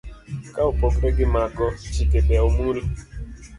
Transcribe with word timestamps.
Ka 0.53 0.61
opogore 0.69 1.09
gi 1.17 1.25
mago, 1.33 1.67
chike 1.93 2.19
be 2.27 2.35
omul. 2.47 2.77